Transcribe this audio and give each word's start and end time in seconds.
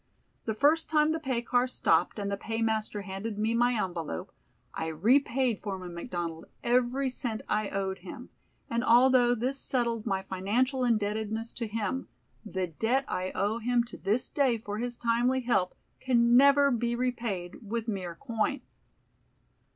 The 0.45 0.55
first 0.55 0.89
time 0.89 1.11
the 1.11 1.19
pay 1.19 1.43
car 1.43 1.67
stopped 1.67 2.17
and 2.17 2.31
the 2.31 2.35
paymaster 2.35 3.03
handed 3.03 3.37
me 3.37 3.53
my 3.53 3.75
envelope 3.75 4.31
I 4.73 4.87
repaid 4.87 5.61
Foreman 5.61 5.93
McDonald 5.93 6.45
every 6.63 7.07
cent 7.07 7.43
I 7.47 7.69
owed 7.69 7.99
him, 7.99 8.31
and 8.67 8.83
although 8.83 9.35
this 9.35 9.59
settled 9.59 10.07
my 10.07 10.23
financial 10.23 10.83
indebtedness 10.83 11.53
to 11.53 11.67
him, 11.67 12.07
the 12.43 12.65
debt 12.65 13.05
I 13.07 13.31
owe 13.35 13.59
him 13.59 13.83
to 13.83 13.97
this 13.97 14.31
day 14.31 14.57
for 14.57 14.79
his 14.79 14.97
timely 14.97 15.41
help 15.41 15.75
can 15.99 16.35
never 16.35 16.71
be 16.71 16.95
repaid 16.95 17.59
with 17.69 17.87
mere 17.87 18.15
coin. 18.15 18.61